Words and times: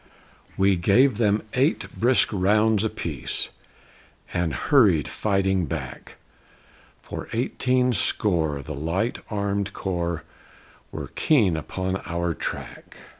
We 0.57 0.77
gave 0.77 1.19
them 1.19 1.43
eight 1.53 1.85
brisk 1.95 2.29
rounds 2.33 2.83
a 2.83 2.89
piece, 2.89 3.49
And 4.33 4.51
hurried, 4.51 5.07
fighting, 5.07 5.67
back; 5.67 6.15
For, 7.03 7.27
eighteen 7.33 7.93
score, 7.93 8.63
the 8.63 8.73
Light 8.73 9.19
Armed 9.29 9.73
Corps 9.73 10.23
Were 10.91 11.11
keen 11.13 11.55
upon 11.55 11.97
our 12.07 12.33
track. 12.33 12.97